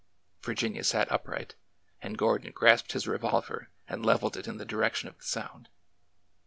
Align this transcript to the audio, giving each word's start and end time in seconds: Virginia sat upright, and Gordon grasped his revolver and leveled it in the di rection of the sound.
Virginia 0.41 0.83
sat 0.83 1.07
upright, 1.11 1.53
and 2.01 2.17
Gordon 2.17 2.51
grasped 2.53 2.93
his 2.93 3.07
revolver 3.07 3.69
and 3.87 4.03
leveled 4.03 4.35
it 4.35 4.47
in 4.47 4.57
the 4.57 4.65
di 4.65 4.75
rection 4.77 5.05
of 5.07 5.19
the 5.19 5.23
sound. 5.23 5.69